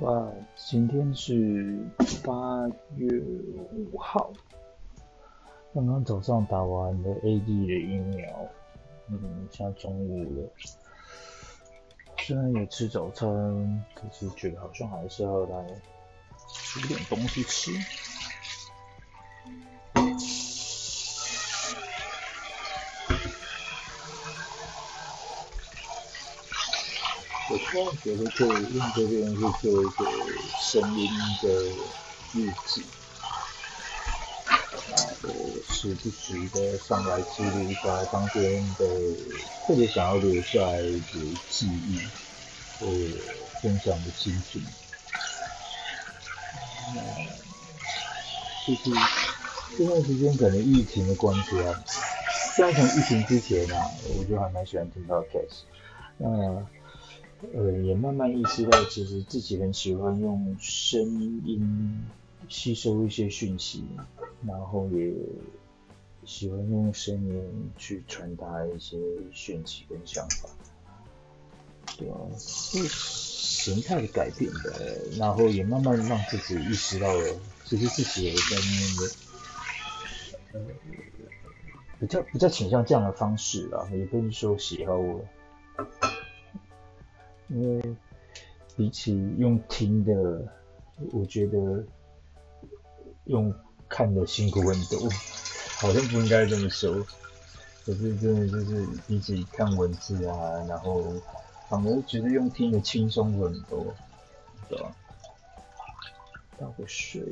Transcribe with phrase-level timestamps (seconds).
[0.00, 1.78] 哇，今天是
[2.22, 3.08] 八月
[3.72, 4.30] 五号，
[5.72, 8.46] 刚刚早上打完了 A D 的疫苗，
[9.08, 10.50] 嗯，现在中午了，
[12.18, 13.26] 虽然也吃早餐，
[13.94, 15.66] 可是觉得好像还是要来
[16.46, 17.70] 煮点东西吃。
[27.56, 30.04] 我突然觉得可以用这边去做一个
[30.60, 31.08] 声音
[31.42, 31.48] 的
[32.34, 32.84] 日记，
[34.90, 35.30] 然后
[35.72, 38.86] 时不时的上来记录一下当天的
[39.66, 41.00] 特别想要留下来的
[41.48, 41.98] 记忆，
[42.80, 42.86] 呃
[43.62, 44.62] 分享的心情。
[48.66, 48.90] 就是
[49.78, 51.82] 这段时间可能疫情的关系啊，
[52.54, 55.62] 虽然从疫情之前啊，我就还蛮喜欢听 podcast，
[56.18, 56.66] 那。
[57.54, 61.00] 呃，也慢慢意识到，其实自己很喜欢用声
[61.44, 62.02] 音
[62.48, 63.84] 吸收一些讯息，
[64.46, 65.12] 然后也
[66.24, 68.98] 喜欢用声音去传达一些
[69.30, 70.48] 讯息跟想法，
[71.98, 78.56] 对啊，是形态的改变的，然后也慢慢让自己意识到了，其实自己也在
[80.52, 80.60] 那个，呃，
[82.00, 85.22] 比较比较倾向这样的方式啦，也不是说喜好我。
[87.48, 87.96] 因为
[88.76, 90.46] 比起用听的，
[91.12, 91.84] 我觉得
[93.24, 93.54] 用
[93.88, 95.08] 看的辛苦很多，
[95.78, 97.06] 好像不应该这么说。
[97.84, 101.04] 可是真的就是比起看文字啊，然后
[101.68, 103.94] 反而觉得用听的轻松很多，
[104.68, 104.92] 对吧？
[106.58, 107.22] 倒个水，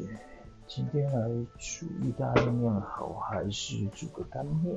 [0.69, 1.28] 今天来
[1.59, 4.77] 煮意大利面好，还是煮个干面？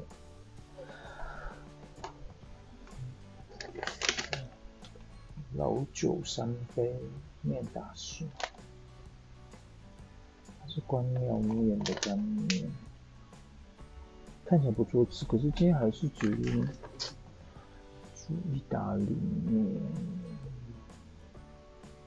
[5.57, 6.95] 老酒三杯，
[7.41, 8.29] 面打顺，
[10.61, 12.69] 它是关庙面的干面，
[14.45, 16.43] 看起来不错吃，可是今天还是煮煮
[18.53, 19.17] 意大利
[19.47, 19.65] 面，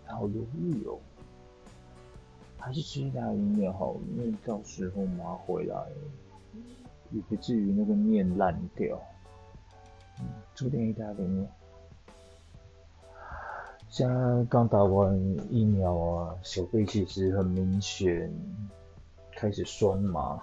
[0.07, 1.01] 好犹豫哦，
[2.57, 3.73] 还是吃意大利面？
[3.73, 5.89] 好，因为到时候妈回来
[7.11, 9.03] 也不至于那个面烂掉，
[10.21, 11.51] 嗯，煮点意大利面。
[13.91, 14.15] 现在
[14.49, 15.19] 刚打完
[15.51, 18.33] 疫苗啊，手背其实很明显
[19.35, 20.41] 开始酸麻。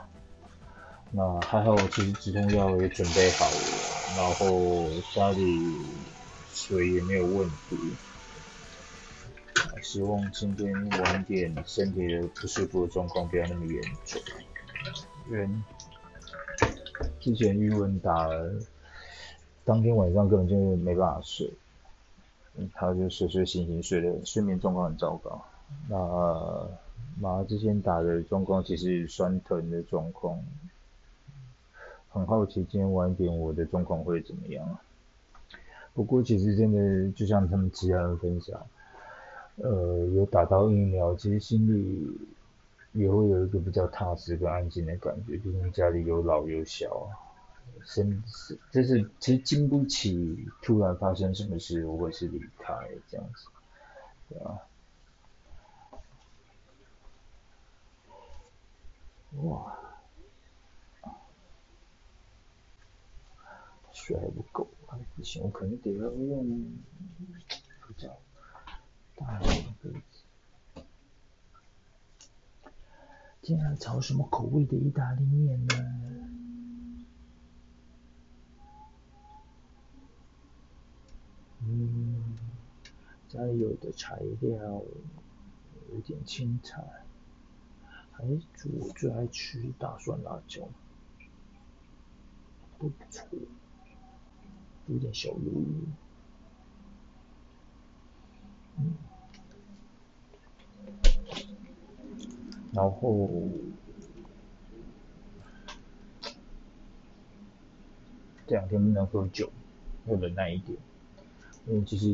[1.12, 5.78] 那还好，其实止痛药也准备好了，然后家里
[6.52, 7.78] 水也没有问题。
[9.82, 14.22] 希望今天晚点身体的不舒服的状况不要那么严重。
[15.32, 15.50] 因为
[17.22, 18.60] 之前预文打了，
[19.64, 21.50] 当天晚上根本就没办法睡。
[22.74, 25.44] 他就睡睡醒醒睡的，睡眠状况很糟糕。
[25.90, 26.68] 那
[27.20, 30.40] 马之前打的状况其实酸疼的状况，
[32.10, 34.78] 很好奇今天晚点我的状况会怎么样。
[35.94, 38.60] 不过其实真的就像他们其他人分享，
[39.56, 42.18] 呃，有打到疫苗，其实心里
[42.94, 47.10] 也会有一个比较踏实跟安静的感觉，毕竟家里有老有小。
[47.86, 52.74] 生是就是其实经不起突然发生什么事，我会是离开
[53.08, 53.48] 这样子，
[54.30, 54.60] 对啊。
[59.44, 59.78] 哇，
[63.94, 66.66] 水还不够，还不行，我可能得要用
[67.88, 68.18] 比较
[69.16, 69.46] 大的
[69.82, 70.82] 杯子。
[73.44, 76.37] 今天炒什么口味的意大利面呢？
[81.70, 82.38] 嗯，
[83.28, 84.82] 家里有的材料
[85.92, 86.82] 有点青菜，
[88.14, 88.24] 还
[88.54, 90.62] 煮我最爱吃大蒜辣椒，
[92.80, 93.28] 都不错，
[94.88, 95.88] 有点小鱿鱼，
[98.78, 98.96] 嗯，
[102.72, 103.30] 然后
[108.48, 109.52] 这两天不能喝酒，
[110.06, 110.80] 要忍耐一点。
[111.70, 112.12] 因为其实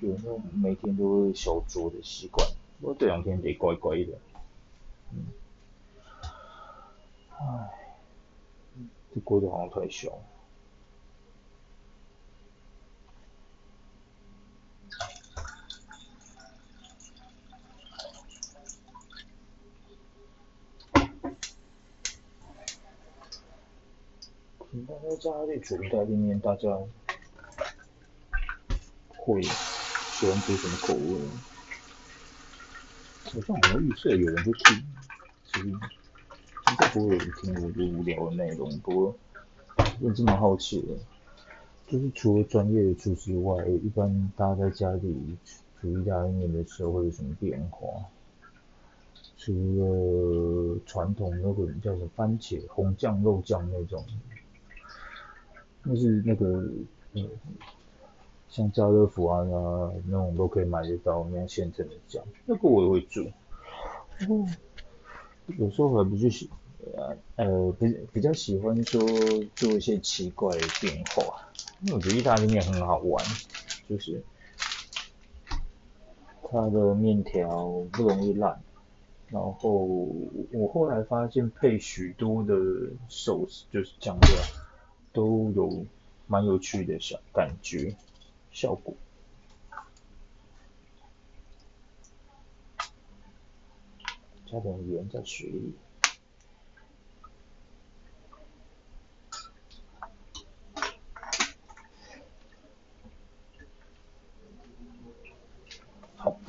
[0.00, 2.48] 有那种每天都会小酌的习惯，
[2.80, 4.18] 不过这两天得乖乖的。
[5.12, 5.26] 嗯，
[7.32, 7.70] 唉，
[9.14, 10.18] 这锅子好像太小。
[24.86, 26.78] 大家家里煮意大利面，大家。
[29.26, 31.20] 会喜欢煮什么口味？
[33.24, 34.80] 好像我预设有人会听，
[35.44, 38.78] 其实应该不会有人听我觉得无聊的内容。
[38.78, 39.16] 不过，
[40.00, 40.94] 我这么好奇的，
[41.88, 45.36] 就是除了专业的厨师外，一般大家在家里
[45.82, 48.04] 煮意大利面的时候会有什么变化？
[49.36, 54.04] 除了传统那个叫什么番茄红酱肉酱那种，
[55.82, 56.46] 那是那个
[57.12, 57.28] 嗯，
[58.48, 59.42] 像家乐福啊
[60.06, 63.22] 那种都可以买得到那种现成的酱，那个我也会做。
[64.28, 64.46] 哦，
[65.58, 66.50] 有时候还不就喜
[67.36, 69.00] 呃比比较喜欢说
[69.56, 71.48] 做一些奇怪的变化，
[71.82, 73.24] 因为我觉得意大利面很好玩，
[73.88, 74.22] 就是
[76.48, 78.62] 它的面条不容易烂。
[79.28, 79.84] 然后
[80.52, 82.54] 我后来发现配许多的
[83.08, 84.40] 寿司就是酱料
[85.12, 85.84] 都有
[86.28, 87.96] 蛮有趣的小感觉
[88.56, 88.94] 效果。
[94.46, 95.74] 加点盐在水里。
[106.16, 106.40] 好，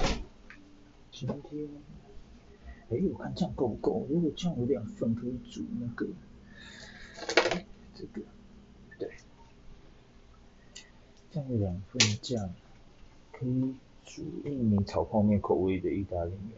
[1.11, 1.67] 今天。
[2.89, 4.07] 哎，我看这样够不够？
[4.09, 6.07] 如果这样有两份可以煮那个，
[7.93, 8.21] 这个，
[8.97, 9.11] 对，
[11.37, 12.49] 这样两份酱
[13.31, 16.53] 可以煮一米炒泡面口味的意大利面，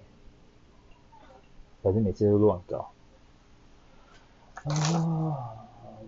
[1.84, 2.90] 反正每次都乱搞。
[4.64, 5.68] 啊，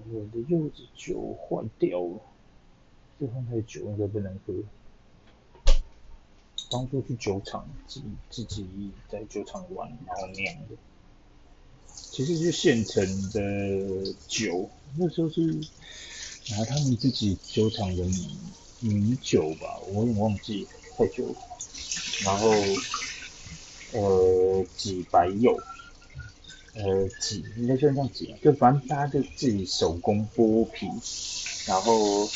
[0.10, 2.22] 我的柚子酒坏掉了，
[3.20, 4.54] 这放太久应该不能喝。
[6.70, 10.78] 当初去酒厂自己自己在酒厂玩，然后酿的，
[11.88, 15.60] 其实是现成的酒，那时候是
[16.48, 18.38] 然后他们自己酒厂的米
[18.80, 20.68] 米酒吧，我也忘记
[20.98, 21.36] 太久了。
[22.26, 22.50] 然后
[23.94, 25.58] 呃挤白柚，
[26.76, 30.88] 呃挤应该算这样挤，就反正大家就自己手工剥皮，
[31.68, 32.28] 然后。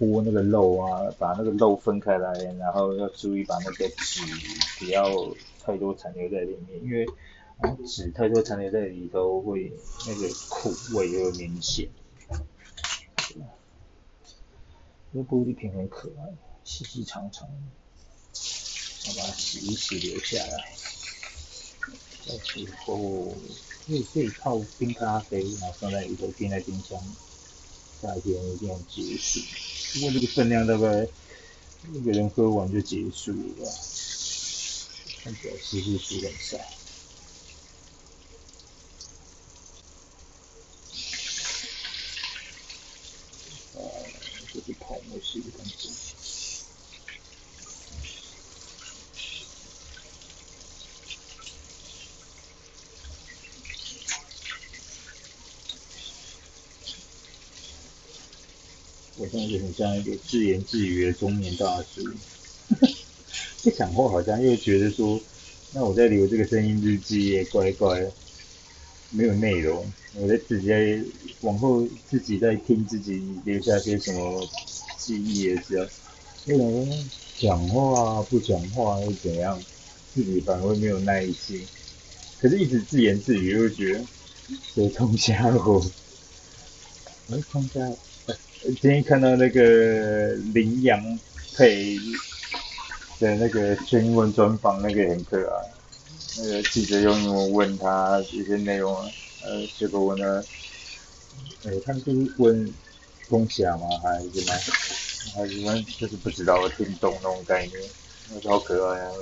[0.00, 4.22] 剥那个肉啊，把那个肉分开来，然后要注意把那个籽
[4.78, 5.04] 不要
[5.62, 7.06] 太多残留在里面，因为
[7.86, 9.70] 籽太多残留在里头会
[10.06, 11.86] 那个苦味就会明显。
[15.14, 16.34] 这玻璃瓶很可爱，
[16.64, 20.74] 细细长长，我把它洗一洗留下来。
[22.26, 23.32] 到时候
[23.86, 27.00] 可以可以泡冰咖啡，然后放在里头冰在冰箱。
[28.02, 29.38] 夏天一定要结束，
[29.94, 31.06] 不过这个分量大概
[31.92, 33.72] 一个人喝完就结束了，
[35.22, 36.58] 看起来湿湿湿很晒。
[43.78, 43.78] 啊，
[44.52, 45.88] 这是泡沫式的感觉。
[59.24, 62.02] 我现在就很像一个自言自语的中年大叔，
[63.62, 65.18] 不讲话好像又觉得说，
[65.72, 68.04] 那我在留这个声音日记也乖乖，
[69.10, 71.00] 没有内容，我在自己在
[71.40, 74.46] 往后自己在听自己留下些什么
[74.98, 75.86] 记忆的时候，
[76.46, 77.04] 为什么
[77.38, 79.58] 讲话不讲话又怎样，
[80.14, 81.66] 自己反而会没有耐心，
[82.40, 84.04] 可是一直自言自语又觉得，
[84.74, 85.82] 有通虾哦，
[87.30, 87.80] 哎通虾。
[88.64, 91.20] 今天看到那个羚羊
[91.54, 91.96] 配
[93.20, 95.74] 的那个全英文专访，那个很可爱。
[96.38, 98.94] 那个记者用英文问他一些内容，
[99.42, 100.42] 呃，结果问了，
[101.64, 102.74] 呃，他们就是问
[103.28, 103.86] 东霞吗？
[104.02, 104.58] 还是什么？
[105.36, 107.78] 还是问就是不知道听懂那种概念，
[108.30, 109.12] 那个好可爱啊！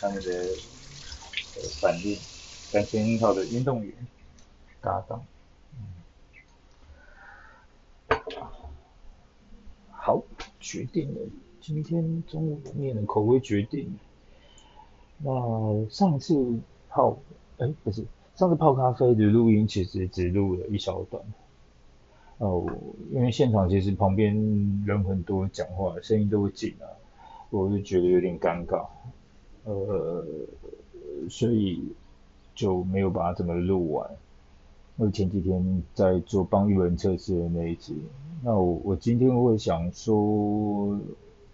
[0.00, 0.32] 他们的
[1.56, 2.18] 呃反应，
[2.72, 3.92] 感情很好的运动员
[4.80, 5.22] 搭档。
[9.90, 10.22] 好，
[10.60, 11.20] 决定了，
[11.60, 13.96] 今天中午面的口味决定。
[15.18, 17.18] 那上次泡，
[17.58, 21.22] 哎，不是，上次泡咖啡的录音其实只录了一小段。
[22.38, 22.64] 哦，
[23.10, 24.34] 因为现场其实旁边
[24.86, 26.86] 人很多，讲话声音都会紧啊，
[27.50, 28.86] 我就觉得有点尴尬，
[29.64, 30.24] 呃，
[31.28, 31.82] 所以
[32.54, 34.08] 就没有把它怎么录完。
[34.98, 37.94] 我前几天在做帮语文测试的那一次。
[38.42, 40.98] 那我我今天会想说，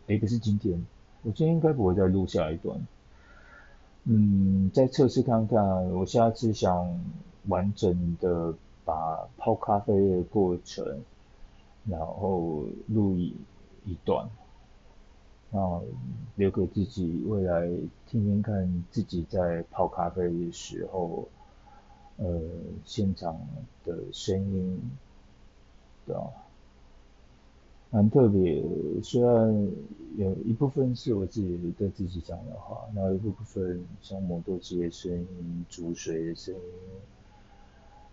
[0.06, 0.82] 诶，不是今天，
[1.22, 2.80] 我今天应该不会再录下一段，
[4.04, 6.98] 嗯，再测试看看，我下次想
[7.48, 11.02] 完整的把泡咖啡的过程，
[11.84, 13.36] 然后录一
[13.84, 14.26] 一段，
[15.50, 15.82] 那
[16.36, 17.68] 留给自己未来
[18.06, 21.28] 听听看自己在泡咖啡的时候，
[22.18, 22.40] 呃，
[22.84, 23.38] 现场
[23.84, 24.80] 的声音，
[26.06, 26.30] 对吧？
[27.90, 28.60] 蛮特别，
[29.02, 29.68] 虽然
[30.16, 36.60] 有一部分是我自己对自己讲的话，然后一部分像磨豆机的声音、煮水的声音，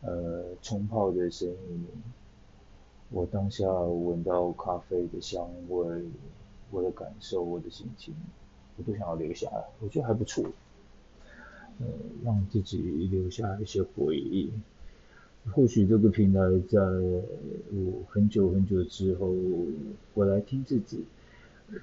[0.01, 1.87] 呃，冲泡的声音，
[3.09, 6.03] 我当下闻到咖啡的香味，
[6.69, 8.13] 我的感受，我的心情，
[8.77, 10.43] 我都想要留下来，我觉得还不错，
[11.81, 11.87] 呃，
[12.23, 12.77] 让自己
[13.11, 14.49] 留下一些回忆。
[15.51, 19.35] 或许这个平台在我很久很久之后，
[20.13, 21.03] 我来听自己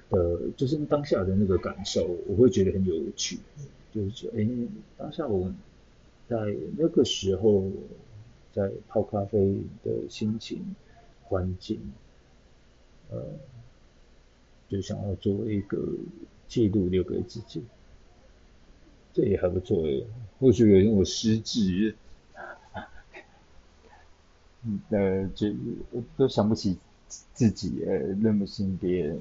[0.09, 3.39] 的，就是当下的那个感受，我会觉得很有趣。
[3.91, 4.47] 就是说，哎，
[4.97, 5.51] 当下我
[6.27, 6.37] 在
[6.77, 7.69] 那个时候
[8.53, 10.75] 在泡咖啡的心情、
[11.23, 11.79] 环境，
[13.09, 13.21] 呃，
[14.69, 15.85] 就想要做一个
[16.47, 17.63] 记录留给自己，
[19.19, 20.05] 这也还不错诶。
[20.39, 21.95] 或许有人我失智。
[24.89, 25.47] 呃，就
[25.91, 26.77] 我都想不起
[27.33, 29.17] 自己，呃，认不清别人，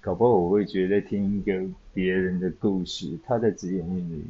[0.00, 4.24] 搞不好我会觉得听一个别人的故事，他在自言自语，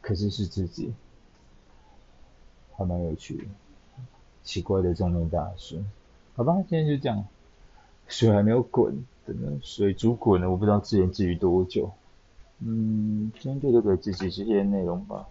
[0.00, 0.92] 可是是自己，
[2.76, 3.44] 还蛮有趣的，
[4.42, 5.80] 奇怪的中年大师，
[6.34, 7.24] 好吧，今天就这样，
[8.08, 11.92] 水还没有滚，等着水煮滚了，我不知道自言自语多久，
[12.60, 15.26] 嗯，今天就留给自己这些内容吧。